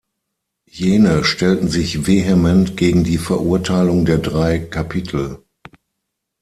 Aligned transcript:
Jene 0.65 1.23
stellten 1.23 1.67
sich 1.69 2.07
vehement 2.07 2.75
gegen 2.75 3.03
die 3.03 3.19
Verurteilung 3.19 4.03
der 4.05 4.17
Drei 4.17 4.57
Kapitel. 4.57 5.43